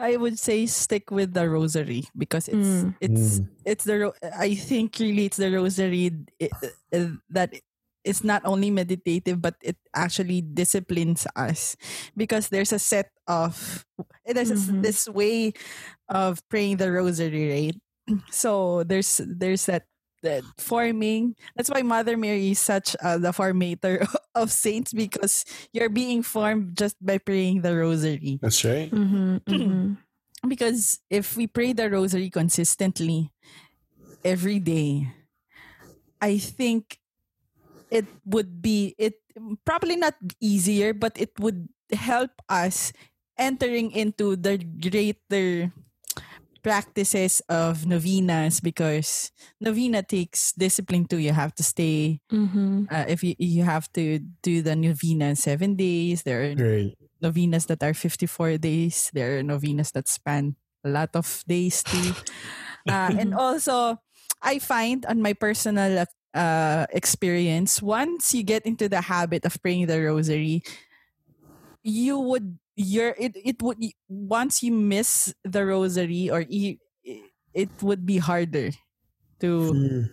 [0.00, 2.96] I would say stick with the rosary because it's mm.
[3.02, 3.48] it's mm.
[3.66, 6.24] it's the I think really it's the rosary
[7.28, 7.52] that
[8.04, 11.76] it's not only meditative but it actually disciplines us
[12.16, 13.84] because there's a set of
[14.26, 14.82] there's mm-hmm.
[14.82, 15.52] this way
[16.08, 17.76] of praying the rosary right
[18.30, 19.84] so there's there's that
[20.22, 25.88] that forming that's why mother mary is such uh, the formator of saints because you're
[25.88, 29.94] being formed just by praying the rosary that's right mm-hmm, mm-hmm.
[30.48, 33.32] because if we pray the rosary consistently
[34.22, 35.08] every day
[36.20, 37.00] i think
[37.90, 39.18] it would be it
[39.64, 42.92] probably not easier but it would help us
[43.38, 45.72] entering into the greater
[46.62, 52.84] practices of novenas because novena takes discipline too you have to stay mm-hmm.
[52.92, 56.96] uh, if you you have to do the novena seven days there are Great.
[57.22, 62.12] novenas that are 54 days there are novenas that span a lot of days too
[62.92, 63.96] uh, and also
[64.42, 69.86] I find on my personal uh, experience, once you get into the habit of praying
[69.86, 70.62] the rosary,
[71.82, 76.76] you would you're it, it would once you miss the rosary or you,
[77.52, 78.70] it would be harder
[79.40, 80.10] to mm.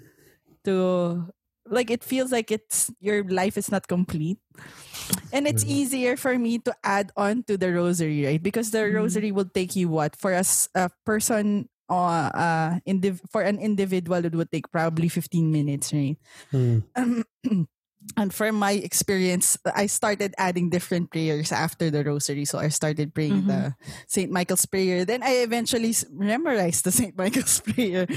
[0.64, 1.28] to
[1.68, 4.40] like it feels like it's your life is not complete
[5.32, 5.70] and it's mm.
[5.70, 8.96] easier for me to add on to the rosary right because the mm.
[8.96, 14.24] rosary will take you what for us a person uh, uh indiv- for an individual
[14.24, 16.18] it would take probably 15 minutes right
[16.52, 16.84] mm.
[16.96, 17.24] um,
[18.16, 22.46] and from my experience, I started adding different prayers after the rosary.
[22.46, 23.74] So I started praying mm-hmm.
[23.74, 23.76] the
[24.08, 24.32] St.
[24.32, 25.04] Michael's prayer.
[25.04, 27.18] Then I eventually memorized the St.
[27.18, 28.08] Michael's prayer.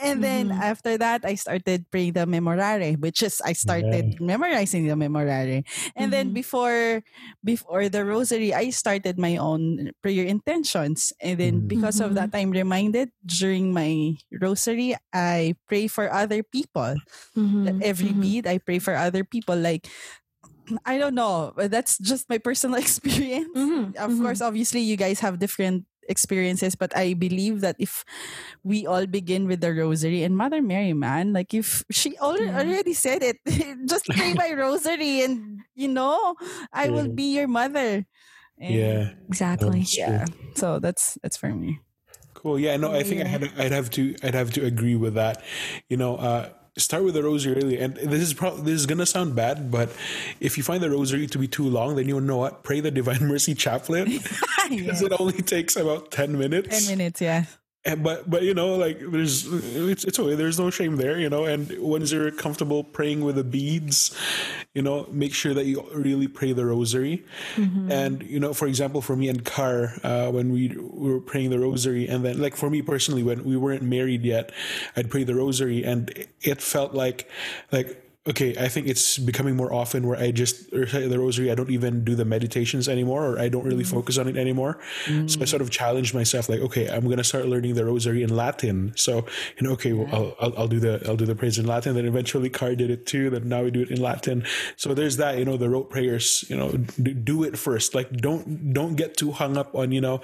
[0.00, 0.62] And then mm-hmm.
[0.62, 5.66] after that, I started praying the Memorare, which is I started memorizing the Memorare.
[5.94, 6.10] And mm-hmm.
[6.10, 7.02] then before
[7.44, 11.12] before the rosary, I started my own prayer intentions.
[11.20, 11.68] And then mm-hmm.
[11.68, 16.96] because of that, I'm reminded during my rosary, I pray for other people.
[17.36, 17.82] Mm-hmm.
[17.82, 18.20] Every mm-hmm.
[18.20, 19.88] bead, I pray for other people like
[20.86, 21.52] I don't know.
[21.56, 23.50] That's just my personal experience.
[23.56, 23.98] Mm-hmm.
[23.98, 24.22] Of mm-hmm.
[24.22, 28.04] course, obviously, you guys have different experiences, but I believe that if
[28.62, 32.58] we all begin with the rosary and Mother Mary, man, like if she already, Yeah.
[32.58, 33.38] already said it,
[33.86, 36.34] just pray my rosary and you know,
[36.72, 38.04] I will be your mother.
[38.58, 39.10] And Yeah.
[39.28, 39.86] Exactly.
[39.96, 40.26] Yeah.
[40.56, 41.80] So that's that's for me.
[42.34, 42.58] Cool.
[42.58, 43.38] Yeah, no, I think I Yeah.
[43.38, 45.42] had I'd have to I'd have to agree with that.
[45.88, 49.34] You know, uh start with the rosary and this is probably this is gonna sound
[49.34, 49.90] bad but
[50.40, 52.62] if you find the rosary to be too long then you know what?
[52.62, 54.08] Pray the divine mercy chaplet.
[54.70, 56.86] Because it only takes about 10 minutes.
[56.86, 57.46] Ten minutes, yeah.
[57.84, 60.34] And but but you know like there's it's, it's okay.
[60.34, 61.44] There's no shame there you know.
[61.44, 64.16] And once you're comfortable praying with the beads
[64.74, 67.24] you know make sure that you really pray the rosary.
[67.90, 71.50] And you know for example for me and car uh, when we, we were praying
[71.50, 74.52] the rosary and then like for me personally when we weren't married yet
[74.96, 77.28] i'd pray the rosary and it felt like
[77.72, 81.50] like okay, I think it's becoming more often where I just recite the rosary.
[81.50, 83.94] I don't even do the meditations anymore, or I don't really mm-hmm.
[83.96, 84.78] focus on it anymore.
[85.26, 85.72] So I sort of mm.
[85.72, 88.92] challenged myself, like, okay, I'm gonna start learning the rosary in Latin.
[88.96, 89.24] So
[89.58, 91.94] you know, okay, well, I'll, I'll I'll do the I'll do the praise in Latin.
[91.94, 93.30] Then eventually, Car did it too.
[93.30, 94.44] Then now we do it in Latin.
[94.76, 95.38] So there's that.
[95.38, 96.44] You know, the rote prayers.
[96.48, 97.94] You know, do, do it first.
[97.94, 100.20] Like, don't don't get too hung up on you know,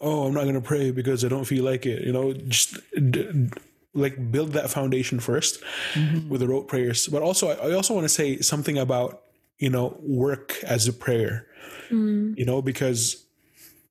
[0.00, 2.02] oh, I'm not gonna pray because I don't feel like it.
[2.02, 2.78] You know, just.
[3.10, 3.50] D-
[3.96, 5.62] like build that foundation 1st
[5.94, 6.28] mm-hmm.
[6.28, 7.06] with the rote prayers.
[7.08, 9.22] But also I, I also want to say something about
[9.58, 11.46] you know work as a prayer.
[11.90, 12.36] Mm.
[12.36, 13.24] You know because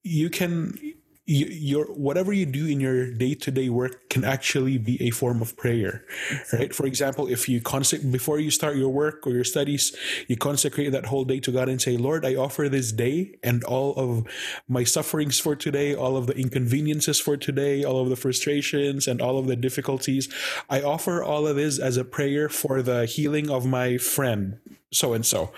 [0.03, 0.77] you can
[1.25, 6.05] your whatever you do in your day-to-day work can actually be a form of prayer
[6.53, 6.73] right?
[6.73, 9.95] For example if you consec- before you start your work or your studies
[10.27, 13.63] you consecrate that whole day to god and say lord i offer this day and
[13.63, 14.25] all of
[14.67, 19.21] my sufferings for today all of the inconveniences for today all of the frustrations and
[19.21, 20.31] all of the difficulties.
[20.69, 24.59] I offer all of this as a prayer for the healing of my friend
[24.91, 25.51] so and so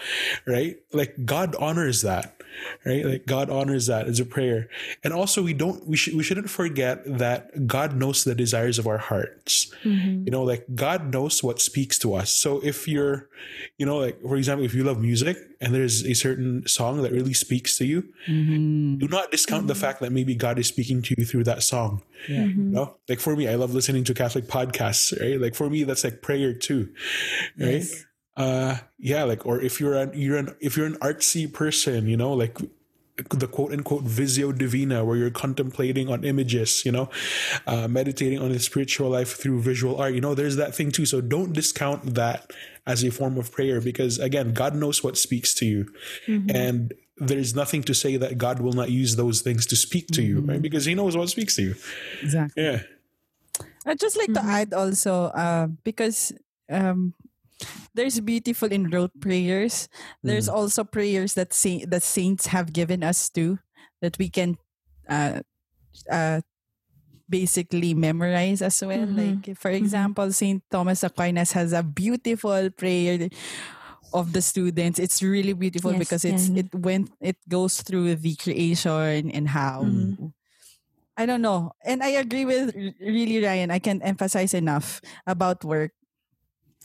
[0.45, 0.77] right?
[0.93, 2.36] Like god honors that
[2.85, 3.05] right?
[3.05, 4.69] Like god honors that as a prayer.
[5.03, 8.87] And also we don't we should we shouldn't forget that god knows the desires of
[8.87, 9.71] our hearts.
[9.83, 10.25] Mm-hmm.
[10.25, 12.31] You know like god knows what speaks to us.
[12.31, 13.29] So if you're
[13.77, 17.11] you know like for example if you love music and there's a certain song that
[17.11, 18.97] really speaks to you mm-hmm.
[18.97, 19.81] do not discount the mm-hmm.
[19.81, 22.01] fact that maybe god is speaking to you through that song.
[22.27, 22.45] Yeah.
[22.45, 22.95] you know?
[23.07, 25.39] Like for me i love listening to catholic podcasts right?
[25.39, 26.93] Like for me that's like prayer too
[27.57, 27.81] right?
[27.81, 28.05] Yes.
[28.37, 32.15] Uh yeah like or if you're an you're an if you're an artsy person you
[32.15, 32.57] know like
[33.31, 37.09] the quote unquote visio divina where you're contemplating on images you know
[37.65, 41.05] uh, meditating on the spiritual life through visual art you know there's that thing too.
[41.05, 42.51] So don't discount that
[42.85, 45.91] as a form of prayer because again god knows what speaks to you.
[46.27, 50.21] And there's nothing to say that god will not use those things to speak to
[50.21, 50.61] you right?
[50.61, 51.75] Because he knows what speaks to you.
[52.21, 52.63] Exactly.
[52.63, 52.81] yeah.
[53.85, 56.33] I'd just like to add also, uh, because
[56.69, 57.13] um,
[57.93, 59.87] there's beautiful in rote prayers.
[60.23, 63.59] There's also prayers that sa- that saints have given us too,
[64.01, 64.57] that we can
[65.09, 65.41] uh,
[66.11, 66.41] uh,
[67.29, 69.05] basically memorize as well.
[69.07, 69.17] Mhm.
[69.17, 73.29] Like for example, Saint Thomas Aquinas has a beautiful prayer
[74.13, 74.99] of the students.
[74.99, 76.63] It's really beautiful Yes, because it's yeah.
[76.63, 80.31] it went it goes through the creation and how Mhm.
[81.17, 81.73] I don't know.
[81.83, 83.71] And I agree with really Ryan.
[83.71, 85.91] I can't emphasize enough about work.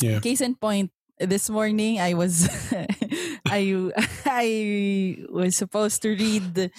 [0.02, 2.48] Yeah Case in point, this morning I was
[3.46, 3.90] I
[4.26, 6.70] I was supposed to read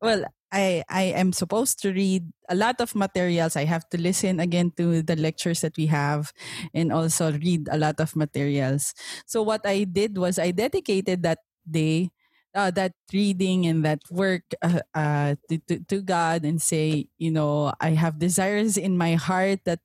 [0.00, 3.56] well, I I am supposed to read a lot of materials.
[3.56, 6.32] I have to listen again to the lectures that we have
[6.74, 8.94] and also read a lot of materials.
[9.26, 12.10] So what I did was I dedicated that day
[12.54, 17.30] uh, that reading and that work uh, uh, to, to, to God and say, you
[17.30, 19.80] know, I have desires in my heart that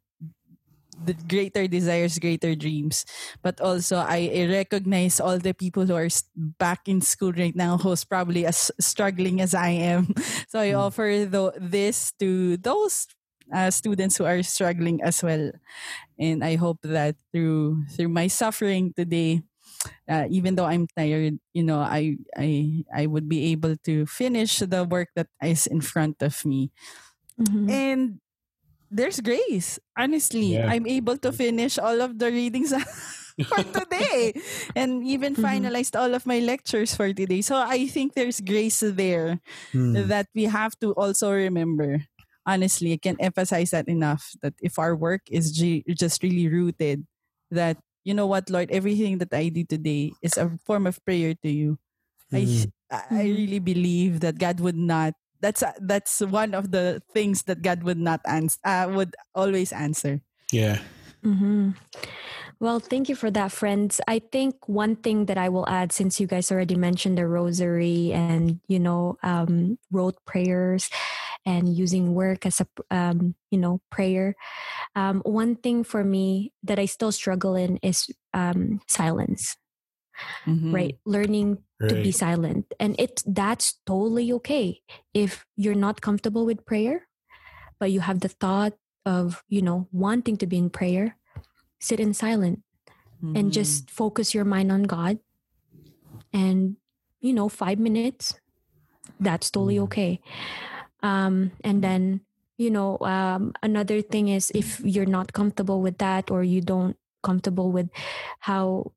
[1.28, 3.06] greater desires, greater dreams.
[3.42, 8.04] But also, I, recognize all the people who are back in school right now who's
[8.04, 10.14] probably as struggling as I am.
[10.50, 13.08] So I offer the, this to those
[13.54, 15.52] uh, students who are struggling as well.
[16.20, 19.42] And I hope that through through my suffering today,
[20.10, 24.60] uh, even though I'm tired, you know, I I I would be able to finish
[24.60, 26.72] the work that is in front of me.
[27.40, 27.70] Mhm.
[27.70, 28.20] And
[28.90, 29.80] there's grace.
[29.98, 30.68] Honestly, Yeah.
[30.68, 32.74] I'm able to finish all of the readings
[33.50, 34.34] for today
[34.76, 35.42] and even Mhm.
[35.42, 37.42] finalized all of my lectures for today.
[37.42, 39.40] So I think there's grace there
[39.72, 40.08] Hmm.
[40.10, 42.06] that we have to also remember.
[42.46, 47.06] Honestly, I can't emphasize that enough that if our work is g- just really rooted,
[47.52, 51.36] that, you know what, Lord, everything that I do today is a form of prayer
[51.44, 51.78] to you.
[52.34, 52.72] I, Mm.
[52.92, 53.36] I Mhm.
[53.36, 55.14] really believe that God would not.
[55.42, 58.60] That's that's one of the things that God would not answer.
[58.64, 60.22] Uh, would always answer.
[60.52, 60.80] yeah
[61.24, 61.72] hmm
[62.60, 64.02] Well, thank you for that, friends.
[64.08, 68.14] I think one thing that I will add, since you guys already mentioned the rosary
[68.14, 70.90] and you know, um, rote prayers,
[71.46, 74.36] and using work as a um, you know prayer
[74.96, 79.56] um, one thing for me that i still struggle in is um, silence
[80.46, 80.74] Mhm.
[80.74, 81.58] right learning
[81.88, 84.82] to be silent and it that's totally okay
[85.14, 87.08] if you're not comfortable with prayer
[87.80, 88.74] but you have the thought
[89.06, 91.18] of you know wanting to be in prayer
[91.80, 92.62] sit in silent
[93.36, 93.54] and Mhm.
[93.54, 95.20] just focus your mind on god
[96.34, 96.76] and
[97.22, 98.40] you know 5 minutes
[99.20, 99.84] that's totally Mm.
[99.84, 100.22] okay
[101.04, 102.22] um and then
[102.58, 106.98] you know um another thing is if you're not comfortable with that or you don't
[107.24, 107.90] comfortable with
[108.40, 108.92] how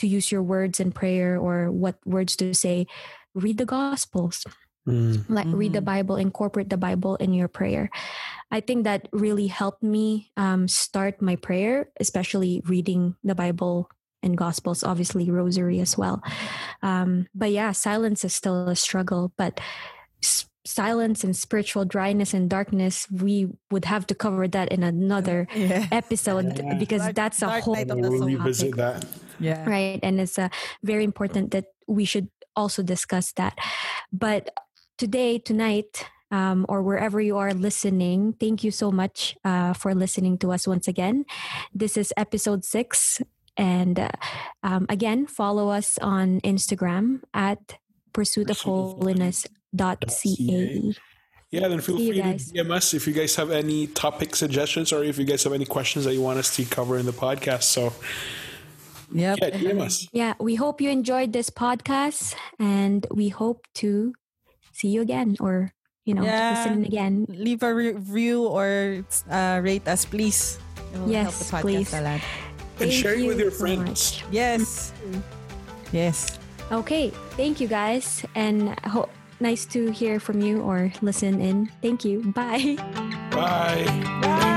[0.00, 2.86] to use your words in prayer or what words to say
[3.36, 4.42] read the gospels
[4.88, 5.28] Mm.
[5.28, 5.92] like read the Mhm.
[5.92, 7.92] bible incorporate the bible in your prayer
[8.50, 13.92] i think that really helped me um, start my prayer especially reading the bible
[14.24, 16.24] and gospels obviously rosary as well
[16.80, 19.60] um, but yeah silence is still a struggle but
[20.24, 25.44] s- silence and spiritual dryness and darkness we would have to cover that in another
[25.54, 25.92] yeah.
[25.92, 26.80] episode Yeah.
[26.80, 29.04] because Dark- that's a dark whole night of the We'll revisit topic that.
[29.40, 29.68] Yeah.
[29.68, 30.48] right and it's uh,
[30.82, 33.58] very important that we should also discuss that
[34.12, 34.50] but
[34.98, 40.38] today tonight um, or wherever you are listening thank you so much uh, for listening
[40.38, 41.24] to us once again
[41.74, 43.20] this is episode six
[43.56, 44.08] and uh,
[44.62, 47.78] um, again follow us on instagram at
[48.12, 50.92] pursuit of holiness dot ca
[51.50, 52.52] Yeah, then feel See you free to.
[52.54, 55.64] DM us if you guys have any topic suggestions or if you guys have any
[55.66, 57.64] questions that you want us to cover in the podcast.
[57.64, 57.92] So
[59.12, 59.38] Yep.
[59.42, 60.06] yeah, DM us.
[60.12, 64.14] yeah we hope you enjoyed this podcast and we hope to
[64.72, 65.74] see you again or
[66.06, 66.54] you know Yeah.
[66.56, 70.58] listen again Leave a review or uh, rate us, please.
[70.94, 71.92] It will help Yes, the podcast please.
[71.94, 72.20] a lot.
[72.80, 73.84] And Thank share it with you your so friends.
[73.84, 74.24] much.
[74.32, 74.92] Yes.
[75.92, 76.38] Yes.
[76.72, 79.10] Okay, thank you guys, and ho-
[79.42, 81.66] nice to hear from you or listen in.
[81.82, 82.22] Thank you.
[82.32, 82.78] Bye.
[83.34, 83.84] Bye.
[84.22, 84.56] Bye.